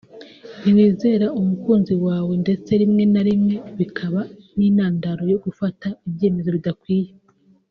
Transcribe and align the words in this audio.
ntiwizera 0.61 1.25
umukunzi 1.39 1.93
wawe 2.05 2.33
ndetse 2.43 2.71
rimwe 2.81 3.03
na 3.13 3.21
rimwe 3.27 3.55
bikaba 3.77 4.21
n’intandaro 4.57 5.23
yo 5.33 5.37
gufata 5.45 5.87
ibyemezo 6.07 6.49
bidakwiye 6.57 7.09